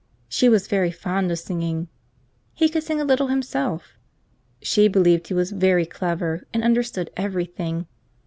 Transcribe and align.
She 0.27 0.49
was 0.49 0.65
very 0.67 0.89
fond 0.89 1.31
of 1.31 1.37
singing. 1.37 1.87
He 2.55 2.69
could 2.69 2.81
sing 2.81 2.99
a 2.99 3.05
little 3.05 3.27
himself. 3.27 3.99
She 4.59 4.87
believed 4.87 5.27
he 5.27 5.35
was 5.35 5.51
very 5.51 5.85
clever, 5.85 6.41
and 6.51 6.63
understood 6.63 7.11
every 7.15 7.45
thing. 7.45 7.85